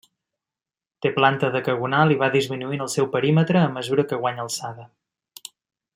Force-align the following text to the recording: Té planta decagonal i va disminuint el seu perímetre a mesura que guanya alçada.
Té 1.05 1.11
planta 1.17 1.51
decagonal 1.57 2.15
i 2.15 2.17
va 2.23 2.31
disminuint 2.37 2.85
el 2.87 2.91
seu 2.95 3.11
perímetre 3.17 3.63
a 3.65 3.69
mesura 3.79 4.07
que 4.13 4.23
guanya 4.25 4.47
alçada. 4.49 4.89